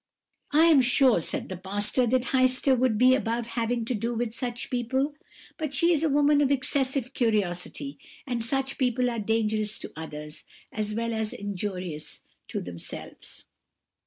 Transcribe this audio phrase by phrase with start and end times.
[0.51, 4.33] "'I am sure,' said the pastor, 'that Heister would be above having to do with
[4.33, 5.13] such people;
[5.59, 10.43] but she is a woman of excessive curiosity, and such people are dangerous to others,
[10.71, 13.45] as well as injurious to themselves.'